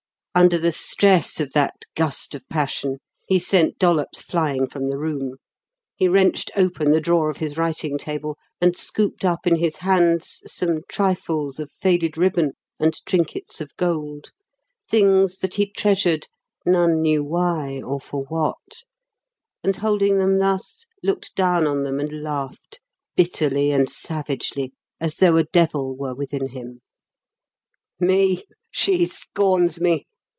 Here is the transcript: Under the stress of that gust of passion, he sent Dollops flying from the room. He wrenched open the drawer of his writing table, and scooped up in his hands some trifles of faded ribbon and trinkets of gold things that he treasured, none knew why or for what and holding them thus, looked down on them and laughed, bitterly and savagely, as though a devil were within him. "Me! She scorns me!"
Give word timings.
Under 0.33 0.57
the 0.57 0.71
stress 0.71 1.41
of 1.41 1.51
that 1.51 1.81
gust 1.93 2.35
of 2.35 2.47
passion, 2.47 2.99
he 3.27 3.37
sent 3.37 3.77
Dollops 3.77 4.21
flying 4.21 4.65
from 4.65 4.87
the 4.87 4.97
room. 4.97 5.33
He 5.97 6.07
wrenched 6.07 6.51
open 6.55 6.91
the 6.91 7.01
drawer 7.01 7.29
of 7.29 7.35
his 7.37 7.57
writing 7.57 7.97
table, 7.97 8.37
and 8.61 8.77
scooped 8.77 9.25
up 9.25 9.45
in 9.45 9.57
his 9.57 9.75
hands 9.83 10.41
some 10.47 10.83
trifles 10.87 11.59
of 11.59 11.69
faded 11.69 12.17
ribbon 12.17 12.53
and 12.79 12.93
trinkets 13.05 13.59
of 13.59 13.75
gold 13.75 14.31
things 14.89 15.39
that 15.39 15.55
he 15.55 15.69
treasured, 15.69 16.29
none 16.65 17.01
knew 17.01 17.25
why 17.25 17.81
or 17.81 17.99
for 17.99 18.23
what 18.23 18.85
and 19.65 19.75
holding 19.75 20.17
them 20.17 20.37
thus, 20.39 20.85
looked 21.03 21.35
down 21.35 21.67
on 21.67 21.83
them 21.83 21.99
and 21.99 22.23
laughed, 22.23 22.79
bitterly 23.17 23.71
and 23.71 23.89
savagely, 23.89 24.71
as 24.97 25.17
though 25.17 25.35
a 25.35 25.43
devil 25.43 25.93
were 25.93 26.15
within 26.15 26.51
him. 26.51 26.79
"Me! 27.99 28.45
She 28.71 29.05
scorns 29.05 29.81
me!" 29.81 30.07